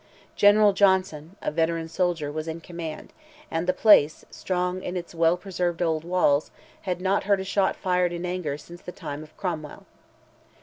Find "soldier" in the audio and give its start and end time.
1.87-2.31